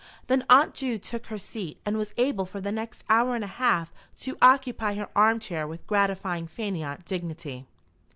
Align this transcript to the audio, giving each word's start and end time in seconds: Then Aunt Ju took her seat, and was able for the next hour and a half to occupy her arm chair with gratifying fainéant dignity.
Then 0.25 0.43
Aunt 0.49 0.73
Ju 0.73 0.97
took 0.97 1.27
her 1.27 1.37
seat, 1.37 1.79
and 1.85 1.95
was 1.95 2.15
able 2.17 2.47
for 2.47 2.59
the 2.59 2.71
next 2.71 3.03
hour 3.07 3.35
and 3.35 3.43
a 3.43 3.61
half 3.61 3.93
to 4.21 4.35
occupy 4.41 4.95
her 4.95 5.09
arm 5.15 5.39
chair 5.39 5.67
with 5.67 5.85
gratifying 5.85 6.47
fainéant 6.47 7.05
dignity. 7.05 7.67